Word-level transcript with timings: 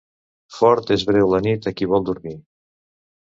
Fort 0.59 0.93
és 0.95 1.03
breu 1.09 1.29
la 1.33 1.41
nit 1.47 1.69
a 1.71 1.75
qui 1.81 1.91
vol 1.91 2.07
dormir. 2.07 2.35